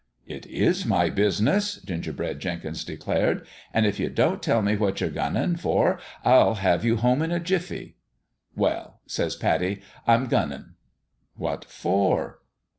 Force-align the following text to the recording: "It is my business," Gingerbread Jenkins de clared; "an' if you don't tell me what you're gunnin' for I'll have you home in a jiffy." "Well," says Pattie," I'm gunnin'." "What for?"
"It 0.35 0.47
is 0.47 0.83
my 0.83 1.11
business," 1.11 1.75
Gingerbread 1.75 2.39
Jenkins 2.39 2.83
de 2.83 2.97
clared; 2.97 3.45
"an' 3.71 3.85
if 3.85 3.99
you 3.99 4.09
don't 4.09 4.41
tell 4.41 4.63
me 4.63 4.75
what 4.75 4.99
you're 4.99 5.11
gunnin' 5.11 5.57
for 5.57 5.99
I'll 6.25 6.55
have 6.55 6.83
you 6.83 6.95
home 6.97 7.21
in 7.21 7.31
a 7.31 7.39
jiffy." 7.39 7.97
"Well," 8.55 9.01
says 9.05 9.35
Pattie," 9.35 9.83
I'm 10.07 10.25
gunnin'." 10.25 10.73
"What 11.35 11.65
for?" 11.65 12.39